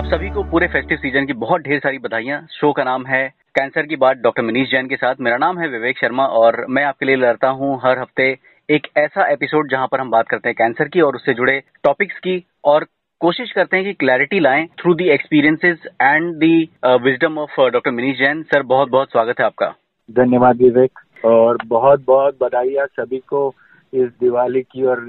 [0.00, 3.22] आप सभी को पूरे फेस्टिव सीज़न की बहुत ढेर सारी बधाइयाँ। शो का नाम है
[3.54, 6.84] कैंसर की बात डॉक्टर मनीष जैन के साथ। मेरा नाम है विवेक शर्मा और मैं
[6.84, 8.28] आपके लिए लड़ता हूँ हर हफ़्ते
[8.68, 12.18] एक ऐसा एपिसोड जहाँ पर हम बात करते हैं कैंसर की और उससे जुड़े टॉपिक्स
[12.18, 12.86] की और
[13.20, 16.56] कोशिश करते हैं कि क्लैरिटी लाएँ through the experiences and the
[17.02, 18.42] wisdom of doctor Manish Jain.
[18.44, 19.72] Sir बहुत बहुत स्वागत है आपका।
[20.08, 23.46] धन्यवाद विवेक और बहुत बहुत बधाइयाँ सभी को
[23.92, 25.06] इस दिवाली की और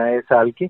[0.00, 0.68] नए साल की।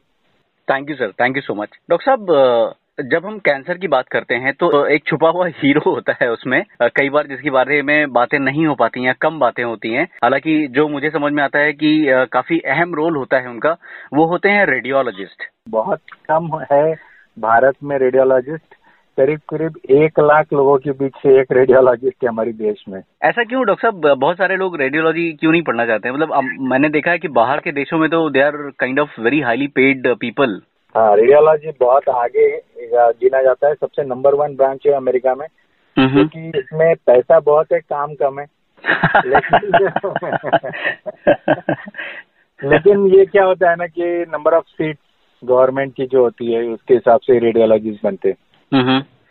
[0.68, 4.34] Thank you sir thank you so much doctor साहब जब हम कैंसर की बात करते
[4.34, 8.38] हैं तो एक छुपा हुआ हीरो होता है उसमें। कई बार जिसके बारे में बातें
[8.38, 11.72] नहीं हो पाती हैं कम बातें होती हैं। हालाँकि जो मुझे समझ में आता है
[11.72, 11.92] कि
[12.32, 13.76] काफ़ी अहम रोल होता है उनका
[14.14, 16.00] वो होते हैं रेडियोलॉजिस्ट। बहुत
[16.30, 16.94] कम है
[17.36, 18.74] भारत में रेडियोलॉजिस्ट।
[19.18, 23.44] करीब करीब एक लाख लोगों के बीच से एक रेडियोलॉजिस्ट है हमारे देश में। ऐसा
[23.44, 24.14] क्यों डॉक्टर साहब?
[24.18, 26.14] बहुत सारे लोग रेडियोलॉजी क्यों नहीं पढ़ना चाहते हैं?
[26.14, 29.40] मतलब मैंने देखा है कि बाहर के देशों में तो they are kind of very
[29.40, 30.60] highly paid people
[30.96, 32.60] हाँ रेडियोलॉजी बहुत आगे
[32.92, 35.46] गिना जाता है। सबसे नंबर वन ब्रांच है अमेरिका में।
[36.14, 38.46] क्योंकि इसमें पैसा बहुत है काम कम है।
[39.26, 39.70] लेकिन
[42.72, 44.98] लेकिन ये क्या होता है ना कि नंबर ऑफ़ सीट
[45.44, 48.36] गवर्नमेंट की जो होती है उसके हिसाब से रेडियोलॉजिस्ट बनते हैं।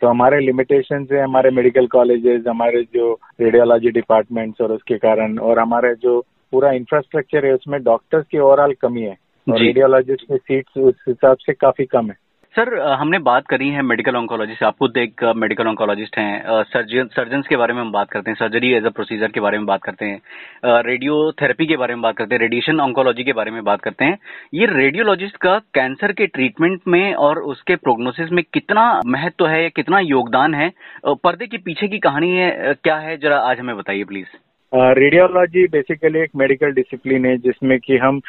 [0.00, 5.58] तो हमारे लिमिटेशन है हमारे मेडिकल कॉलेजेस हमारे जो रेडियोलॉजी डिपार्टमेंट्स और उसके कारण और
[5.58, 6.20] हमारे जो
[6.52, 9.16] पूरा इंफ्रास्ट्रक्चर है उसमें डॉक्टर्स की ओवरऑल कमी है।
[9.48, 12.16] रेडियोलॉजिस्ट की सीट्स उस हिसाब से काफ़ी कम है।
[12.54, 17.06] सर हमने बात करी है मेडिकल ऑन्कोलॉजी से। आप खुद एक मेडिकल ऑन्कोलॉजिस्ट हैं। सर्जन
[17.12, 19.66] सर्जन के बारे में हम बात करते हैं। सर्जरी एज अ प्रोसीजर के बारे में
[19.66, 23.62] बात करते हैं। रेडियोथेरेपी के बारे में बात करते हैं। रेडिएशन ऑन्कोलॉजी के बारे में
[23.64, 24.18] बात करते हैं।
[24.54, 29.68] ये रेडियोलॉजिस्ट का कैंसर के ट्रीटमेंट में और उसके प्रोग्नोसिस में कितना महत्व है या
[29.68, 30.70] कितना योगदान है?
[31.06, 33.16] पर्दे के पीछे की कहानी है क्या है?
[33.16, 34.36] जरा आज हमें बताइए प्लीज़
[34.72, 38.20] रेडियोलॉजी बेसिकली एक मेडिकल डिसिप्लिन है जिसमें कि हम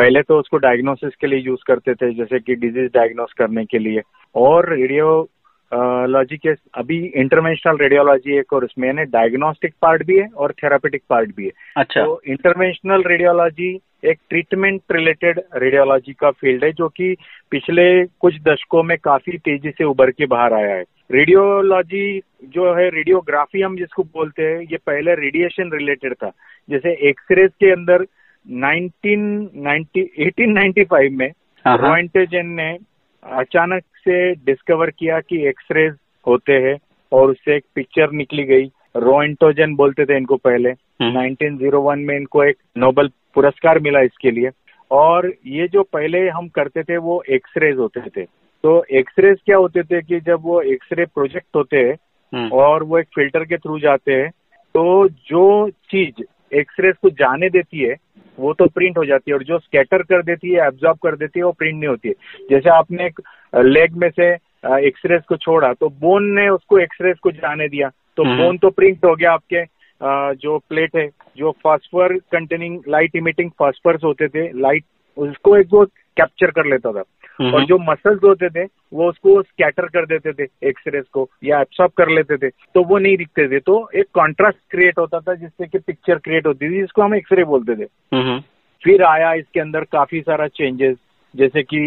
[0.00, 3.78] पहले तो उसको डायग्नोसिस के लिए यूज़ करते थे जैसे कि डिज़ीज़ डायग्नोस करने के
[3.78, 4.00] लिए।
[4.34, 10.52] और रेडियोलॉजी के अभी इंटरवेंशनल रेडियोलॉजी एक और उसमें यानी डायग्नोस्टिक पार्ट भी है और
[10.52, 13.68] थेरापेटिक पार्ट भी है। अच्छा। तो इंटरवेंशनल रेडियोलॉजी
[14.04, 17.14] एक ट्रीटमेंट रिलेटेड रेडियोलॉजी का फ़ील्ड है जो कि
[17.50, 17.84] पिछले
[18.20, 22.20] कुछ दशकों में काफ़ी तेज़ी से उभर के बाहर आया है। रेडियोलॉजी
[22.54, 26.30] जो है रेडियोग्राफी हम जिसको बोलते हैं ये पहले रेडिएशन रिलेटेड था।
[26.68, 28.06] जैसे एक्सरेज के अंदर
[28.48, 31.32] 1990 1895 में
[31.66, 32.78] रॉइंटेजन ने
[33.24, 35.94] अचानक से डिस्कवर किया कि एक्सरेज
[36.26, 36.78] होते हैं
[37.12, 38.64] और उससे एक पिक्चर निकली गई।
[38.96, 44.50] रोइंटोजन बोलते थे इनको पहले। 1901 में इनको एक नोबल पुरस्कार मिला इसके लिए।
[44.90, 48.24] और ये जो पहले हम करते थे वो एक्सरेज होते थे।
[48.62, 51.96] तो एक्सरेज क्या होते थे कि जब वो एक्सरे प्रोजेक्ट होते हैं
[52.48, 54.30] और वो एक फ़िल्टर के थ्रू जाते हैं
[54.74, 56.22] तो जो चीज़
[56.52, 57.94] एक्सरेज को जाने देती है
[58.38, 61.38] वो तो प्रिंट हो जाती है और जो स्कैटर कर देती है एब्जॉर्ब कर देती
[61.40, 62.14] है वो प्रिंट नहीं होती है।
[62.50, 63.20] जैसे आपने एक
[63.54, 64.28] लेग में से
[64.86, 68.70] एक्सरेज को छोड़ा तो बोन ने उसको एक्सरेज को जाने दिया। तो बोन हम्म। तो
[68.70, 69.64] प्रिंट हो गया आपके
[70.36, 71.08] जो प्लेट है
[71.38, 74.84] जो phosphor containing light emitting phosphors होते थे लाइट
[75.16, 75.84] उसको एक वो
[76.16, 77.02] कैप्चर कर लेता था।
[77.40, 81.92] और जो मसल्स होते थे वो उसको स्कैटर कर देते थे एक्सरेज को या एब्सॉर्ब
[81.96, 85.66] कर लेते थे तो वो नहीं दिखते थे। तो एक कॉन्ट्रास्ट क्रिएट होता था जिससे
[85.66, 88.38] कि पिक्चर क्रिएट होती थी जिसको हम एक्सरे बोलते थे।
[88.82, 90.96] फिर आया इसके अंदर काफ़ी सारा चेंजेस
[91.34, 91.80] जैसे कि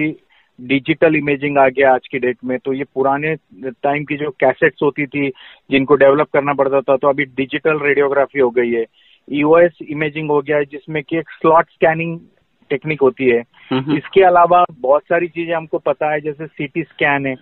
[0.59, 3.35] डिजिटल इमेजिंग आ गया आज की डेट में तो ये पुराने
[3.65, 5.29] टाइम की जो कैसेट्स होती थी
[5.71, 8.85] जिनको डेवलप करना पड़ता था तो अभी डिजिटल रेडियोग्राफी हो गई है।
[9.27, 12.19] ईओएस इमेजिंग हो गया है जिसमें कि एक स्लॉट स्कैनिंग
[12.69, 13.39] टेक्निक होती है।
[13.97, 17.35] इसके अलावा बहुत सारी चीज़ें हमको पता है जैसे सीटी स्कैन है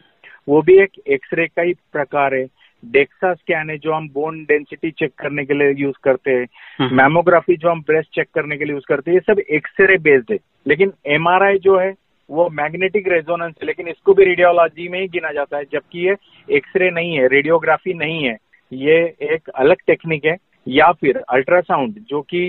[0.48, 2.46] वो भी एक एक्सरे का ही प्रकार है।
[2.84, 7.58] डेक्सा स्कैन है जो हम बोन डेंसिटी चेक करने के लिए यूज़ करते हैं। मैमोग्राफी
[7.58, 10.38] जो हम ब्रेस्ट चेक करने के लिए यूज़ करते हैं ये सब एक्सरे बेस्ड है।
[10.68, 11.94] लेकिन एमआरआई जो है
[12.30, 16.16] वो मैग्नेटिक रेजोनेंस है लेकिन इसको भी रेडियोलॉजी में ही गिना जाता है जबकि ये
[16.48, 18.38] एक्सरे नहीं है रेडियोग्राफी नहीं है।
[18.72, 18.98] ये
[19.34, 20.36] एक अलग टेक्निक है
[20.68, 22.44] या फिर अल्ट्रासाउंड जो कि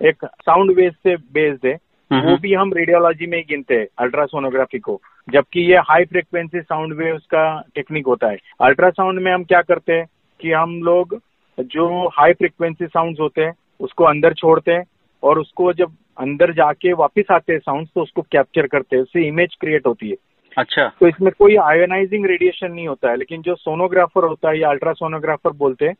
[0.00, 1.76] एक साउंड वेव से बेस्ड है।
[2.12, 5.00] वो भी हम रेडियोलॉजी में ही गिनते हैं अल्ट्रासोनोग्राफी को।
[5.30, 9.92] जबकि ये हाई फ्रिक्वेंसी साउंड वेव्स का टेक्निक होता है। अल्ट्रासाउंड में हम क्या करते
[9.92, 10.06] हैं
[10.40, 11.20] कि हम लोग
[11.60, 14.84] जो हाई फ्रिक्वेंसी साउंड होते हैं उसको अंदर छोड़ते हैं
[15.22, 19.28] और उसको जब अंदर जाके वापस आते हैं साउंड तो उसको कैप्चर करते हैं। उससे
[19.28, 20.16] इमेज क्रिएट होती है।
[20.58, 24.68] अच्छा। तो इसमें कोई आयोनाइजिंग रेडिएशन नहीं होता है लेकिन जो सोनोग्राफर होता है या
[24.68, 25.94] अल्ट्रासोनोग्राफर बोलते हैं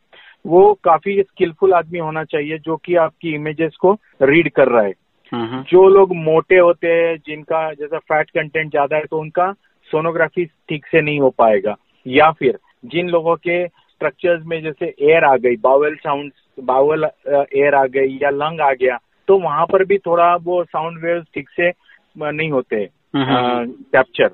[0.47, 4.93] वो काफ़ी स्किलफुल आदमी होना चाहिए जो कि आपकी इमेजेस को रीड कर रहा है।
[5.35, 9.53] जो लोग मोटे होते हैं जिनका जैसा फैट कंटेंट ज़्यादा है तो उनका
[9.89, 11.75] सोनोग्राफी ठीक से नहीं हो पाएगा।
[12.07, 17.75] या फिर जिन लोगों के स्ट्रक्चर्स में जैसे एयर आ गई बावल साउंड बावल एयर
[17.75, 18.99] आ गई या लंग आ गया
[19.29, 21.73] तो वहाँ पर भी थोड़ा वो साउंड वेव ठीक से
[22.17, 24.29] नहीं होते कैप्चर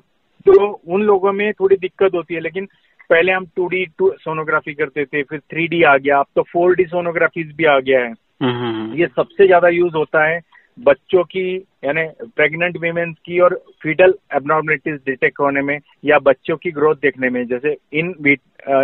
[0.45, 2.65] तो उन लोगों में थोड़ी दिक्कत होती है लेकिन
[3.09, 6.41] पहले हम टू डी टू सोनोग्राफी करते थे फिर थ्री डी आ गया अब तो
[6.43, 10.39] फोर डी सोनोग्राफीज भी आ गया है। हम्म, हम्म, ये सबसे ज़्यादा यूज़ होता है
[10.79, 16.71] बच्चों की यानी प्रेग्नेंट वीमेन्स की और फीटल एबनॉर्मलिटीज डिटेक्ट होने में या बच्चों की
[16.71, 18.15] ग्रोथ देखने में जैसे इन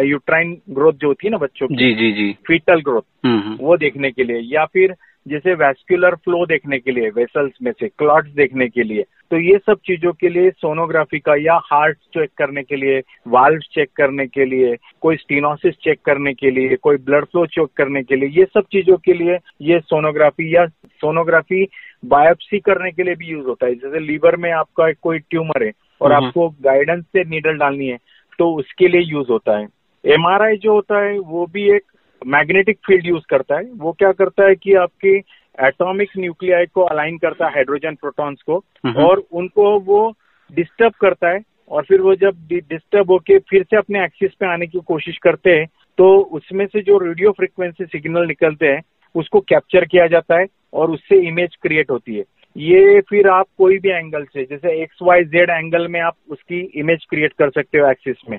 [0.05, 3.77] यूट्राइन ग्रोथ जो होती है ना बच्चों की जी जी जी। फीटल ग्रोथ हम्म, वो
[3.77, 4.95] देखने के लिए या फिर
[5.27, 9.57] जैसे वैस्कुलर फ्लो देखने के लिए वेसल्स में से क्लॉट्स देखने के लिए तो ये
[9.57, 14.25] सब चीज़ों के लिए सोनोग्राफी का या हार्ट चेक करने के लिए वाल्व चेक करने
[14.27, 18.29] के लिए कोई स्टीनोसिस चेक करने के लिए कोई ब्लड फ्लो चेक करने के लिए
[18.29, 20.65] ये सब चीज़ों के लिए ये सोनोग्राफी या
[21.01, 21.67] सोनोग्राफी
[22.05, 25.71] बायोप्सी करने के लिए भी यूज़ होता है। जैसे लीवर में आपका कोई ट्यूमर है
[26.01, 27.97] और हम्म। आपको गाइडेंस से नीडल डालनी है
[28.39, 29.67] तो उसके लिए यूज़ होता है।
[30.03, 31.83] एमआरआई जो होता है वो भी एक
[32.21, 35.19] मैग्नेटिक फ़ील्ड यूज़ करता है। वो क्या करता है कि आपकी
[35.57, 38.63] एटॉमिक न्यूक्लियाई को अलाइन करता है हाइड्रोजन प्रोटॉन्स को।
[38.97, 40.13] और उनको वो
[40.49, 44.67] डिस्टर्ब करता है और फिर वो जब डिस्टर्ब होके फिर से अपने एक्सिस पे आने
[44.67, 45.67] की कोशिश करते हैं
[45.97, 48.81] तो उसमें से जो रेडियो फ्रिक्वेंसी सिग्नल निकलते हैं
[49.15, 52.23] उसको कैप्चर किया जाता है और उससे इमेज क्रिएट होती है।
[52.55, 56.59] ये फिर आप कोई भी एंगल से जैसे एक्स वाई जेड एंगल में आप उसकी
[56.79, 58.37] इमेज क्रिएट कर सकते हो एक्सिस में।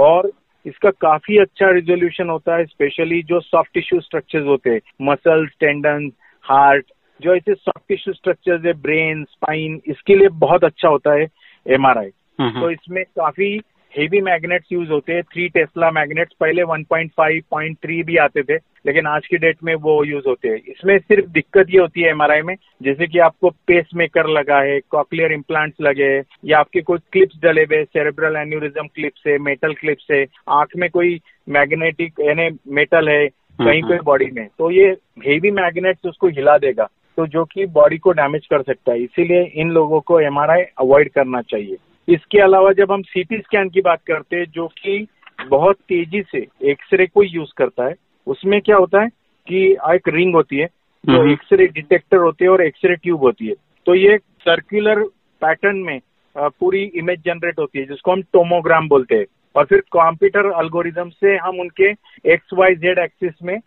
[0.00, 0.30] और
[0.66, 6.10] इसका काफ़ी अच्छा रिजोल्यूशन होता है स्पेशली जो सॉफ्ट टिश्यू स्ट्रक्चर्स होते हैं मसल्स टेंडन
[6.44, 6.86] हार्ट
[7.20, 11.26] जो ऐसे सॉफ्ट टिश्यू स्ट्रक्चर्स है ब्रेन स्पाइन इसके लिए बहुत अच्छा होता है
[11.66, 12.10] एमआरआई
[12.40, 13.60] हम्म, तो इसमें काफ़ी
[13.92, 18.56] हेवी मैग्नेट्स यूज़ होते हैं। थ्री टेस्ला मैग्नेट्स पहले 1.5 0.3 भी आते थे
[18.86, 22.10] लेकिन आज की डेट में वो यूज़ होते हैं। इसमें सिर्फ़ दिक्कत ये होती है
[22.10, 26.80] एमआरआई में जैसे कि आपको पेस मेकर लगा है कॉकलियर इम्प्लांट्स लगे हैं या आपके
[26.80, 32.20] कोई क्लिप्स डले हुए सेरेब्रल एन्यूरिज्म क्लिप्स है मेटल क्लिप्स है। आँख में कोई मैग्नेटिक
[32.20, 33.28] यानी मेटल है
[33.60, 34.86] कहीं हम्म। कोई बॉडी में तो ये
[35.26, 39.42] हेवी मैग्नेट्स उसको हिला देगा तो जो कि बॉडी को डैमेज कर सकता है। इसीलिए
[39.54, 41.76] इन लोगों को एमआरआई अवॉइड करना चाहिए।
[42.08, 45.06] इसके अलावा जब हम सीटी स्कैन की बात करते हैं जो कि
[45.50, 47.94] बहुत तेज़ी से एक्सरे को यूज़ करता है
[48.26, 49.08] उसमें क्या होता है
[49.46, 53.46] कि एक रिंग होती है तो हम्म। एक्सरे डिटेक्टर होते हैं और एक्सरे ट्यूब होती
[53.46, 53.54] है।
[53.86, 55.02] तो ये सर्कुलर
[55.42, 55.98] पैटर्न में
[56.36, 59.24] पूरी इमेज जनरेट होती है जिसको हम टोमोग्राम बोलते हैं।
[59.56, 61.90] और फिर कंप्यूटर अल्गोरिदम से हम उनके
[62.32, 63.58] एक्स वाई जेड एक्सिस में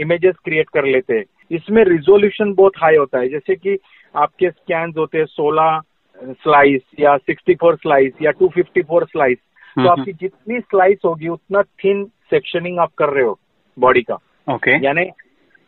[0.00, 3.78] इमेजेस क्रिएट कर लेते हैं। इसमें रिजोल्यूशन बहुत हाई होता है। जैसे कि
[4.14, 5.80] आपके स्कैन होते हैं सोलह
[6.18, 9.38] स्लाइस या सिक्सटी फोर स्लाइस या टू फिफ्टी फोर स्लाइस
[9.76, 13.38] तो। आपकी जितनी स्लाइस होगी उतना थिन सेक्शनिंग आप कर रहे हो
[13.78, 14.84] बॉडी का। Okay okay.
[14.84, 15.06] यानी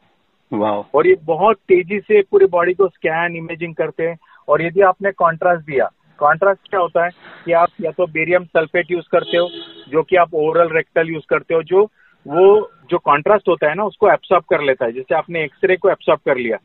[0.93, 4.17] और ये बहुत तेज़ी से पूरी बॉडी को स्कैन इमेजिंग करते हैं।
[4.47, 7.09] और यदि आपने कॉन्ट्रास्ट दिया कॉन्ट्रास्ट क्या होता है
[7.45, 9.49] कि आप या तो बेरियम सल्फेट यूज़ करते हो
[9.87, 11.83] जो कि आप ओरल रेक्टल यूज़ करते हो जो
[12.25, 12.45] वो
[12.91, 16.19] जो कॉन्ट्रास्ट होता है ना उसको एब्सॉर्ब कर लेता है। जैसे आपने एक्सरे को एब्सॉर्ब
[16.25, 16.57] कर लिया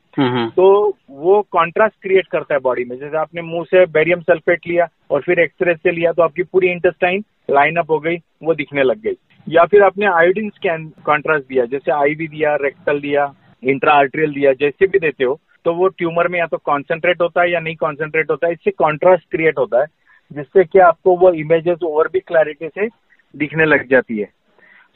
[0.57, 0.67] तो
[1.11, 5.21] वो कॉन्ट्रास्ट क्रिएट करता है बॉडी में। जैसे आपने मुँह से बेरियम सल्फेट लिया और
[5.21, 9.01] फिर एक्सरे से लिया तो आपकी पूरी इंटेस्टाइन लाइन अप हो गई वो दिखने लग
[9.03, 9.17] गई।
[9.47, 14.53] या फिर आपने आयोडीन स्कैन कॉन्ट्रास्ट दिया जैसे आईवी दिया रेक्टल दिया इंट्रा आर्ट्रियल दिया
[14.61, 17.77] जैसे भी देते हो तो वो ट्यूमर में या तो कॉन्सेंट्रेट होता है या नहीं
[17.77, 19.87] कॉन्सेंट्रेट होता है इससे कॉन्ट्रास्ट क्रिएट होता है
[20.31, 22.87] जिससे कि आपको वो इमेजेस और भी क्लैरिटी से
[23.35, 24.29] दिखने लग जाती है।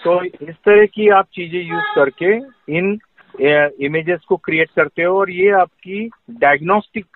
[0.01, 2.35] तो इस तरह की आप चीज़ें यूज़ करके
[2.79, 2.99] इन
[3.85, 7.07] इमेजेस को क्रिएट करते हो और ये आपकी डायग्नोस्टिक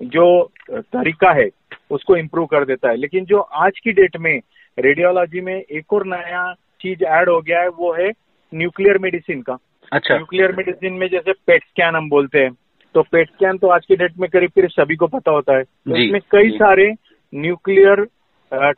[0.00, 0.26] जो
[0.70, 1.48] तरीका है
[1.90, 4.40] उसको इम्प्रूव कर देता है। लेकिन जो आज की डेट में
[4.78, 8.10] रेडियोलॉजी में एक और नया चीज़ ऐड हो गया है वो है
[8.52, 9.58] न्यूक्लियर मेडिसिन का।
[9.92, 12.50] अच्छा। न्यूक्लियर मेडिसिन में जैसे पेट स्कैन हम बोलते हैं।
[12.96, 15.62] तो पेट स्कैन तो आज की डेट में करीब करीब सभी को पता होता है।
[15.62, 16.86] तो इसमें कई सारे
[17.32, 18.00] न्यूक्लियर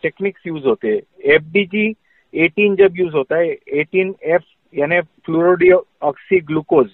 [0.03, 1.01] टेक्निक्स यूज़ होते हैं।
[1.35, 1.95] एफ़ डी
[2.35, 4.43] एटीन जब यूज़ होता है एटीन एफ़
[4.75, 6.89] यानी fluorodeoxyglucose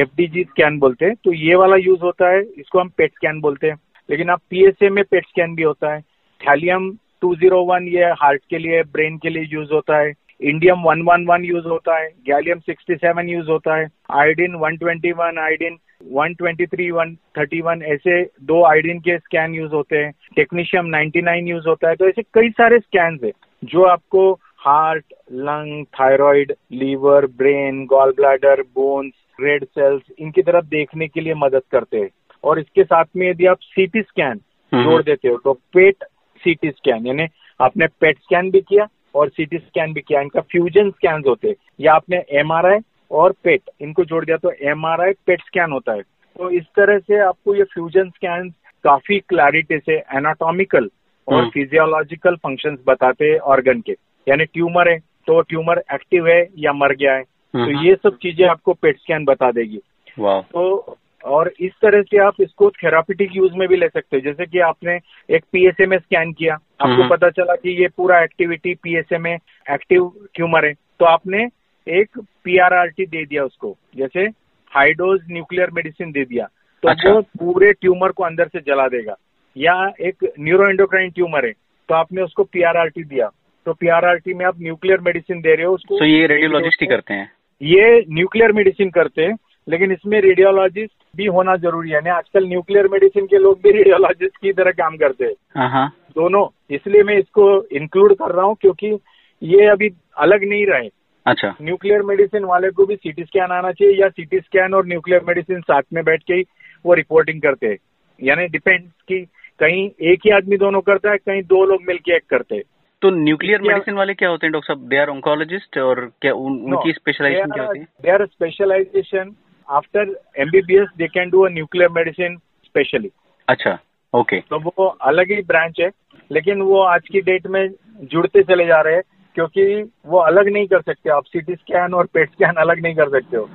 [0.00, 3.40] F D scan बोलते हैं। तो ये वाला यूज़ होता है इसको हम पेट स्कैन
[3.40, 3.76] बोलते हैं।
[4.08, 6.00] लेकिन अब पीएसए में पेट स्कैन भी होता है।
[6.40, 6.90] थैलियम
[7.24, 11.98] 201 ये हार्ट के लिए ब्रेन के लिए यूज़ होता है। इंडियम 111 यूज़ होता
[11.98, 13.88] है। गैलियम 67 यूज़ होता है।
[14.20, 15.76] आयोडीन 121 आयोडीन
[16.14, 21.94] 123 131 ऐसे दो आयोडीन के स्कैन यूज़ होते हैं। टेक्नीशियम 99 यूज़ होता है।
[21.96, 23.30] तो ऐसे कई सारे स्कैन है
[23.64, 31.08] जो आपको heart lung thyroid liver brain gall bladder bones red cells इनकी तरफ़ देखने
[31.08, 32.08] के लिए मदद करते हैं।
[32.44, 34.40] और इसके साथ में यदि आप सीटी स्कैन
[34.74, 36.04] हम्म। जोड़ देते हो तो पेट
[36.38, 37.26] सीटी स्कैन यानी
[37.60, 41.54] आपने पेट स्कैन भी किया और सीटी स्कैन भी किया। इनका फ्यूजन स्कैन होते हैं।
[41.80, 42.78] या आपने एमआरआई
[43.10, 47.18] और पेट इनको जोड़ दिया तो एमआरआई पेट स्कैन होता है। तो इस तरह से
[47.18, 48.50] आपको ये फ्यूजन स्कैन
[48.84, 50.90] काफ़ी क्लैरिटी से एनाटॉमिकल
[51.28, 53.92] और फिजियोलॉजिकल हम्म। फ़ंक्शंस बताते हैं ऑर्गन के।
[54.26, 58.16] यानी ट्यूमर है तो ट्यूमर एक्टिव है या मर गया है। तो हम्म। ये सब
[58.22, 59.80] चीज़ें आपको पेट स्कैन बता देगी।
[60.18, 64.46] तो और इस तरह से आप इसको थेरापिटिक यूज़ में भी ले सकते हो। जैसे
[64.46, 64.98] कि आपने
[65.28, 69.34] एक पीएसए में स्कैन किया आपको हम्म। पता चला कि ये पूरा एक्टिविटी पीएसए में
[69.34, 71.48] एक्टिव ट्यूमर है। तो आपने
[71.86, 74.26] एक पीआरआरटी दे दिया उसको। जैसे
[74.72, 76.48] हाइडोज न्यूक्लियर मेडिसिन दे दिया
[76.82, 79.14] तो अच्छा। वो पूरे ट्यूमर को अंदर से जला देगा।
[79.56, 81.52] या एक न्यूरो एंडोक्राइन ट्यूमर है
[81.88, 83.30] तो आपने उसको पीआरआरटी दिया।
[83.66, 87.14] तो पीआरआरटी में आप न्यूक्लियर मेडिसिन दे रहे हो उसको तो ये रेडियोलॉजिस्ट ही करते
[87.14, 87.30] हैं?
[87.60, 89.36] ये न्यूक्लियर मेडिसिन करते हैं
[89.68, 94.52] लेकिन इसमें रेडियोलॉजिस्ट भी होना ज़रूरी है। आजकल न्यूक्लियर मेडिसिन के लोग भी रेडियोलॉजिस्ट की
[94.52, 98.96] तरह काम करते हैं। हाँ, हाँ। दोनों इसलिए मैं इसको इंक्लूड कर रहा हूँ क्योंकि
[99.42, 99.88] ये अभी
[100.18, 100.88] अलग नहीं रहे।
[101.26, 105.22] अच्छा। न्यूक्लियर मेडिसिन वाले को भी सीटी स्कैन आना चाहिए या सीटी स्कैन और न्यूक्लियर
[105.28, 106.44] मेडिसिन साथ में बैठ के ही
[106.84, 107.76] वो रिपोर्टिंग करते हैं।
[108.20, 109.20] यानी डिपेंड की
[109.60, 112.62] कहीं एक ही आदमी दोनों करता है कहीं दो लोग मिलकर एक करते हैं।
[113.02, 114.88] तो न्यूक्लियर मेडिसिन वाले क्या होते हैं डॉक्टर साहब?
[114.88, 117.86] दे आर ऑन्कोलॉजिस्ट और क्या उन, no, उनकी स्पेशलाइजेशन क्या होती है?
[118.02, 119.34] They are specialisation
[119.68, 123.10] after MBBS they can do a nuclear medicine specially
[123.48, 123.78] अच्छा
[124.14, 125.90] ओके तो वो अलग ही ब्रांच है
[126.30, 127.68] लेकिन वो आज की डेट में
[128.12, 129.02] जुड़ते चले जा रहे हैं।
[129.36, 133.08] क्योंकि वो अलग नहीं कर सकते। आप सीटी स्कैन और पेट स्कैन अलग नहीं कर
[133.08, 133.48] सकते हो।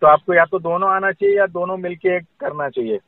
[0.00, 2.98] तो आपको या तो दोनों आना चाहिए या दोनों मिलके करना चाहिए।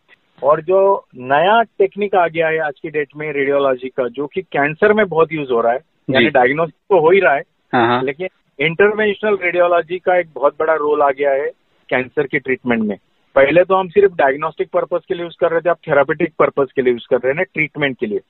[0.43, 4.43] और जो नया टेक्निक आ गया है आज की डेट में रेडियोलॉजी का जो कि
[4.43, 5.81] कैंसर में बहुत यूज़ हो रहा है
[6.11, 7.43] यानी डायग्नोस्टिक तो हो ही रहा है
[7.73, 8.29] हाँ, हाँ। लेकिन
[8.59, 11.51] इंटरवेंशनल रेडियोलॉजी का एक बहुत बड़ा रोल आ गया है
[11.89, 12.97] कैंसर के ट्रीटमेंट में।
[13.37, 16.73] पहले तो हम सिर्फ़ डायग्नोस्टिक पर्पज के लिए यूज़ कर रहे थे अब थेरापेटिक पर्पज
[16.73, 18.21] के लिए यूज़ कर रहे हैं ट्रीटमेंट के लिए।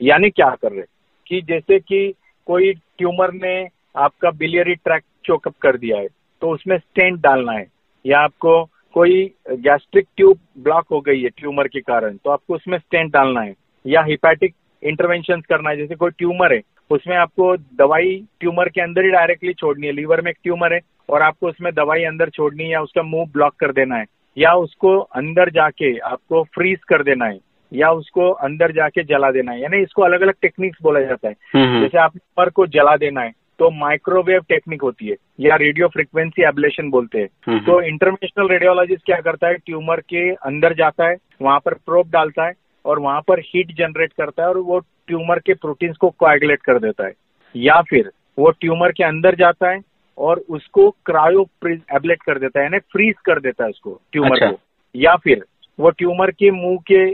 [0.00, 0.84] यानी क्या कर रहे
[1.26, 2.14] कि जैसे कि
[2.50, 3.52] कोई ट्यूमर ने
[3.96, 6.06] आपका बिलियरी ट्रैक चोकअप कर दिया है
[6.42, 7.66] तो उसमें स्टेंट डालना है,
[8.04, 8.64] या आपको
[8.94, 13.40] कोई गैस्ट्रिक ट्यूब ब्लॉक हो गई है ट्यूमर के कारण तो आपको उसमें स्टेंट डालना
[13.40, 13.54] है,
[13.84, 19.04] या हिपैटिक इंटरवेंशन करना है, जैसे कोई ट्यूमर है, उसमें आपको दवाई ट्यूमर के अंदर
[19.04, 22.64] ही डायरेक्टली छोड़नी है लीवर में एक ट्यूमर है, और आपको उसमें दवाई अंदर छोड़नी
[22.64, 24.04] है या उसका मुँह ब्लॉक कर देना है,
[24.36, 27.38] या उसको अंदर जाके आपको फ्रीज कर देना है
[27.72, 31.34] या उसको अंदर जाके जला देना है। यानी इसको अलग अलग टेक्निक्स बोला जाता है।
[31.54, 35.56] हम्म, हम्म। जैसे आप ट्यूमर को जला देना है तो माइक्रोवेव टेक्निक होती है या
[35.56, 40.74] रेडियो फ्रिक्वेंसी एब्लेशन बोलते हैं। हम्म, तो इंटरनेशनल रेडियोलॉजिस्ट क्या करता है ट्यूमर के अंदर
[40.74, 42.52] जाता है वहाँ पर प्रोप डालता है
[42.84, 46.78] और वहाँ पर हीट जनरेट करता है और वो ट्यूमर के प्रोटीन्स को कोएगुलेट कर
[46.78, 47.12] देता है।
[47.54, 49.80] या फिर वो ट्यूमर के अंदर जाता है
[50.18, 54.50] और उसको क्रायो एबलेट कर देता है यानी फ्रीज कर देता है उसको ट्यूमर अच्छा।
[54.50, 54.58] को।
[54.94, 55.44] या फिर
[55.78, 57.04] वो ट्यूमर के मुँह के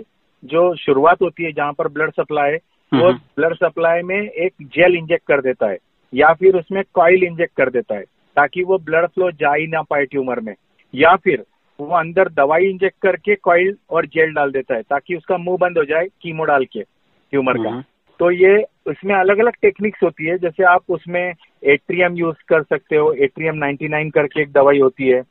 [0.47, 2.57] जो शुरुआत होती है जहाँ पर ब्लड सप्लाई
[2.93, 5.77] वो ब्लड सप्लाई में एक जेल इंजेक्ट कर देता है
[6.13, 8.05] या फिर उसमें कॉइल इंजेक्ट कर देता है
[8.37, 10.55] ताकि वो ब्लड फ्लो जा ही ना पाए ट्यूमर में।
[10.95, 11.45] या फिर
[11.79, 15.79] वो अंदर दवाई इंजेक्ट करके कॉइल और जेल डाल देता है ताकि उसका मुँह बंद
[15.79, 17.81] हो जाए कीमो डाल के ट्यूमर का।
[18.21, 21.23] तो ये उसमें अलग अलग टेक्निक्स होती है जैसे आप उसमें
[21.65, 25.23] एट्रियम यूज़ कर सकते हो एट्रियम 99 करके एक दवाई होती है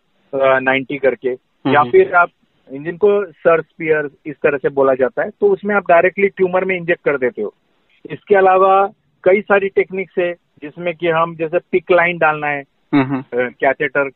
[0.61, 1.29] नाइन्टी करके।
[1.65, 2.29] या फिर आप
[2.69, 6.75] जिनको सर स्पीयर इस तरह से बोला जाता है तो उसमें आप डायरेक्टली ट्यूमर में
[6.75, 7.53] इंजेक्ट कर देते हो।
[8.05, 8.85] इसके अलावा
[9.23, 10.31] कई सारी टेक्निक्स है
[10.61, 14.09] जिसमें कि हम जैसे पिक लाइन डालना है कैथेटर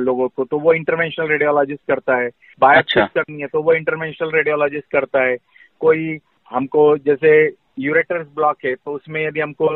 [0.00, 2.28] लोगों को तो वो इंटरवेंशनल रेडियोलॉजिस्ट करता है।
[2.60, 5.36] बायोप्सी अच्छा। करनी है तो वो इंटरवेंशनल रेडियोलॉजिस्ट करता है।
[5.80, 6.18] कोई
[6.50, 7.32] हमको जैसे
[7.78, 9.74] यूरेटर्स ब्लॉक है तो उसमें यदि हमको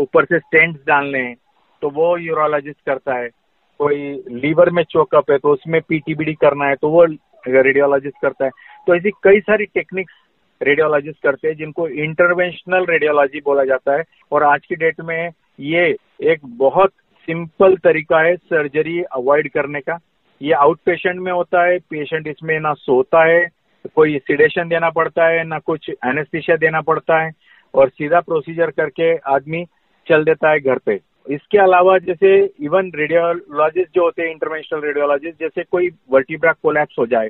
[0.00, 1.36] ऊपर से स्टेंट्स डालने हैं
[1.82, 3.28] तो वो यूरोलॉजिस्ट करता है।
[3.80, 3.96] कोई
[4.30, 7.06] लीवर में चोकअप है तो उसमें पीटीबीडी करना है तो वो
[7.46, 8.50] रेडियोलॉजिस्ट करता है
[8.86, 10.14] तो ऐसी कई सारी टेक्निक्स
[10.60, 15.30] रेडियोलॉजिस्ट करते हैं, जिनको इंटरवेंशनल रेडियोलॉजी बोला जाता है। और आज की डेट में
[15.60, 15.84] ये
[16.22, 16.92] एक बहुत
[17.28, 19.98] सिंपल तरीका है सर्जरी अवॉइड करने का।
[20.40, 23.46] ये आउट पेशेंट में होता है पेशेंट इसमें ना सोता है,
[23.94, 27.30] कोई सिडेशन देना पड़ता है, ना कुछ एनेस्थिशिया देना पड़ता है,
[27.74, 29.64] और सीधा प्रोसीजर करके आदमी
[30.06, 30.98] चल देता है घर पे।
[31.30, 37.06] इसके अलावा जैसे इवन रेडियोलॉजिस्ट जो होते हैं इंटरनेशनल रेडियोलॉजिस्ट जैसे कोई वर्टिब्रा कोलैप्स हो
[37.06, 37.28] जाए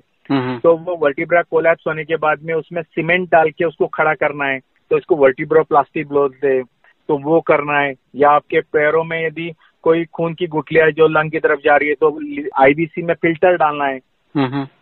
[0.59, 4.45] तो वो वर्टिब्रा कोलैप्स होने के बाद में उसमें सीमेंट डाल के उसको खड़ा करना
[4.45, 4.59] है
[4.91, 6.63] तो इसको वर्टिब्रोप्लास्टी बोलते
[7.09, 11.31] तो वो करना है। या आपके पैरों में यदि कोई खून की गुटलिया जो लंग
[11.31, 12.19] की तरफ़ जा रही है तो
[12.63, 13.99] आईबीसी में फ़िल्टर डालना है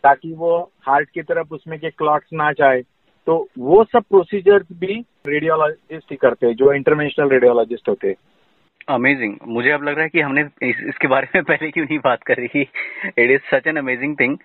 [0.03, 2.83] ताकि वो हार्ट की तरफ़ उसमें के क्लॉट्स ना जाए।
[3.27, 8.17] तो वो सब प्रोसीजर भी रेडियोलॉजिस्ट ही करते हैं जो इंटरनेशनल रेडियोलॉजिस्ट होते हैं।
[8.89, 11.99] अमेजिंग मुझे अब लग रहा है कि हमने इस, इसके बारे में पहले क्यों नहीं
[11.99, 14.37] बात करी। It is such an amazing thing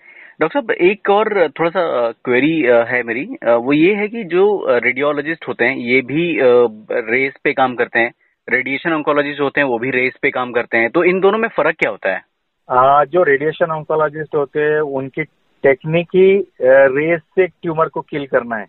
[0.41, 4.45] doctor साहब एक और थोड़ा सा क्वेरी है मेरी। वो ये है कि जो
[4.83, 8.11] रेडियोलॉजिस्ट होते हैं ये भी रेस पे काम करते हैं।
[8.49, 11.47] रेडिएशन ऑन्कोलॉजिस्ट होते हैं वो भी रेस पे काम करते हैं। तो इन दोनों में
[11.49, 12.21] फ़र्क क्या होता है?
[12.69, 15.23] आ, जो रेडिएशन ऑन्कोलॉजिस्ट होते हैं उनकी
[15.63, 18.67] टेक्निक ही रेस से ट्यूमर को किल करना है।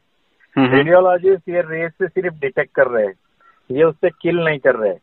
[0.58, 3.14] रेडियोलॉजिस्ट ये रेस से सिर्फ़ डिटेक्ट कर रहे हैं।
[3.70, 4.94] ये उससे किल नहीं कर रहे।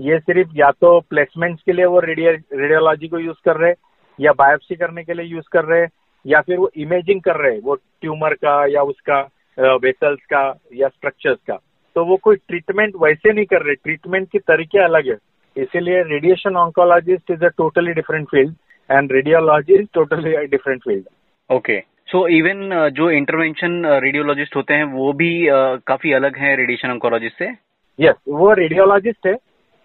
[0.00, 3.76] ये सिर्फ़ या तो प्लेसमेंट्स के लिए वो रेडियोलॉजी को यूज़ कर रहे हैं
[4.18, 5.88] या बायोप्सी करने के लिए यूज़ कर रहे हैं
[6.26, 9.20] या फिर वो इमेजिंग कर रहे हैं वो ट्यूमर का या उसका
[9.82, 10.42] वेसल्स का
[10.74, 11.56] या स्ट्रक्चर्स का।
[11.96, 15.16] तो वो कोई ट्रीटमेंट वैसे नहीं कर रहे ट्रीटमेंट के तरीके अलग है।
[15.56, 18.54] इसीलिए radiation oncologist is a totally different field
[18.90, 21.04] and radiology is totally different field
[21.50, 21.78] okay
[22.10, 27.38] so even जो इंटरवेंशन रेडियोलॉजिस्ट होते हैं वो भी uh, काफ़ी अलग हैं रेडिएशन ऑन्कोलॉजिस्ट
[27.38, 27.48] से?
[27.98, 29.36] यस yes, वो रेडियोलॉजिस्ट है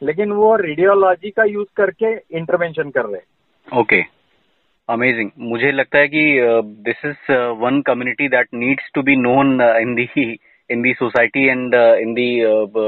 [0.04, 4.02] लेकिन वो रेडियोलॉजी का यूज़ करके इंटरवेंशन कर रहे हैं। ओके
[4.90, 6.40] अमेजिंग मुझे लगता है कि
[6.86, 10.38] this is one community that needs to be known in the
[10.70, 12.30] in the society and in the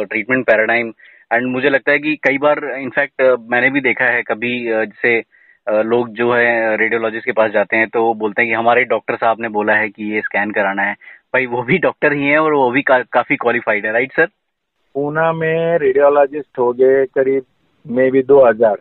[0.06, 0.94] treatment paradigm
[1.34, 4.86] and मुझे लगता है कि कई बार इनफैक्ट uh, मैंने भी देखा है कभी uh,
[4.86, 5.22] जैसे
[5.68, 9.16] uh, लोग जो है रेडियोलॉजिस्ट के पास जाते हैं तो बोलते हैं कि हमारे डॉक्टर
[9.16, 10.94] साहब ने बोला है कि ये स्कैन कराना है।
[11.34, 14.28] भाई वो भी डॉक्टर ही हैं और वो भी का, काफ़ी क्वालिफाइड है राइट सर
[14.96, 17.44] पूना में रेडियोलॉजिस्ट हो गए करीब
[17.86, 18.78] मे बी दो हज़ार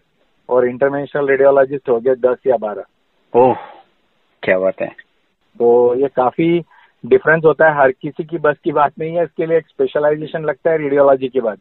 [0.48, 3.54] और इंटरनेशनल रेडियोलॉजिस्ट हो गए दस या बारह। ओह
[4.42, 6.64] क्या बात है। तो ये काफ़ी
[7.04, 10.44] डिफरेंस होता है। हर किसी की बस की बात नहीं है इसके लिए एक स्पेशलाइजेशन
[10.44, 11.58] लगता है रेडियोलॉजी के बाद।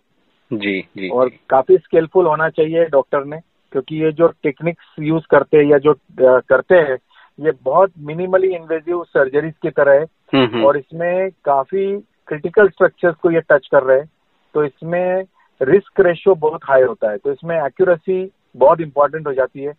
[0.52, 1.40] जी जी और जी.
[1.50, 3.40] काफ़ी स्किलफुल होना चाहिए डॉक्टर ने
[3.74, 6.98] क्योंकि ये जो टेक्निक्स यूज़ करते हैं या जो करते हैं
[7.40, 11.86] ये बहुत मिनिमली इन्वेजिव सर्जरीज की तरह है। हम्म, हम्म। और इसमें काफ़ी
[12.28, 14.10] क्रिटिकल स्ट्रक्चर्स को ये टच कर रहे हैं।
[14.54, 15.24] तो इसमें
[15.62, 19.74] रिस्क रेशियो बहुत हाई होता है। तो इसमें एक्यूरेसी बहुत इंपॉर्टेंट हो जाती है।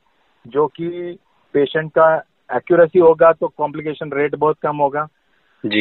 [0.47, 1.19] जो कि
[1.52, 2.25] पेशेंट का
[2.57, 5.09] एक्यूरेसी होगा तो कॉम्प्लिकेशन रेट बहुत कम होगा।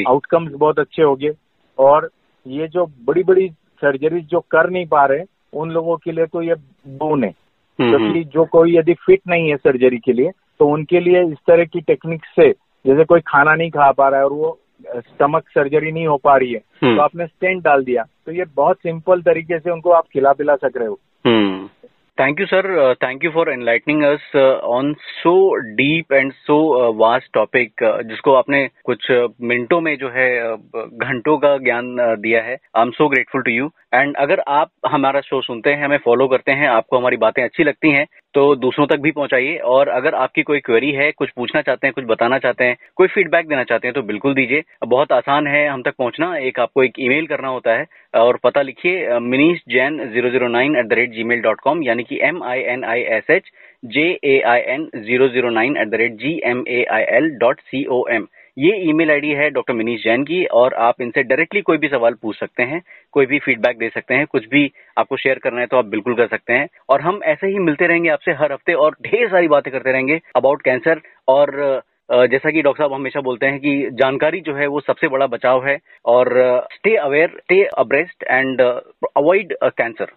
[0.07, 1.31] आउटकम्स बहुत अच्छे होंगे।
[1.79, 2.09] और
[2.47, 6.41] ये जो बड़ी बड़ी सर्जरीज जो कर नहीं पा रहे उन लोगों के लिए तो
[6.41, 6.55] ये
[6.87, 10.67] बोन है। हम्म, क्योंकि हम्म। जो कोई यदि फिट नहीं है सर्जरी के लिए तो
[10.67, 12.51] उनके लिए इस तरह की टेक्निक से
[12.85, 16.35] जैसे कोई खाना नहीं खा पा रहा है और वो स्टमक सर्जरी नहीं हो पा
[16.37, 19.91] रही है हम्म। तो आपने स्टेंट डाल दिया। तो ये बहुत सिंपल तरीके से उनको
[19.91, 20.99] आप खिला पिला सक रहे हो।
[22.17, 25.33] Thank you sir thank you for enlightening us on so
[25.75, 26.57] deep and so
[26.93, 29.07] vast topic जिसको आपने कुछ
[29.41, 33.69] मिनटों में जो है घंटों का ज्ञान दिया है। I am so grateful to you
[33.93, 37.63] and अगर आप हमारा शो सुनते हैं हमें फॉलो करते हैं आपको हमारी बातें अच्छी
[37.63, 41.61] लगती हैं तो दूसरों तक भी पहुंचाइए। और अगर आपकी कोई क्वेरी है, कुछ पूछना
[41.61, 45.11] चाहते हैं, कुछ बताना चाहते हैं, कोई फीडबैक देना चाहते हैं तो बिल्कुल दीजिए। बहुत
[45.11, 49.19] आसान है हम तक पहुँचना। एक आपको एक ईमेल करना होता है और पता लिखिए
[49.21, 52.43] Minish Jain zero zero nine at the rate G mail dot com यानी कि M
[52.43, 53.51] I N I S H
[53.85, 57.29] J A I N zero zero nine at the rate G M A I L
[57.39, 61.23] dot C O M ये email ID है doctor Manish Jain की, और आप इनसे
[61.23, 62.81] directly कोई भी सवाल पूछ सकते हैं,
[63.13, 66.15] कोई भी फीडबैक दे सकते हैं, कुछ भी आपको शेयर करना है तो आप बिल्कुल
[66.15, 69.47] कर सकते हैं। और हम ऐसे ही मिलते रहेंगे आपसे हर हफ़्ते और ढेर सारी
[69.47, 71.81] बातें करते रहेंगे अबाउट कैंसर और
[72.29, 75.65] जैसा कि डॉक्टर साहब हमेशा बोलते हैं कि जानकारी जो है वो सबसे बड़ा बचाव
[75.67, 76.33] है। और
[76.73, 80.11] stay aware stay abreast and avoid cancer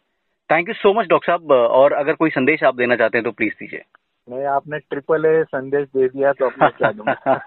[0.51, 3.31] thank you so much doctor साहब और अगर कोई संदेश आप देना चाहते हैं तो
[3.33, 3.83] प्लीज़ दीजिए।
[4.31, 7.39] नहीं आपने ट्रिपल ए संदेश दे दिया तो अपना क्या दूँगा?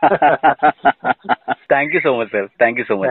[1.72, 3.10] Thank you so much sir thank you so much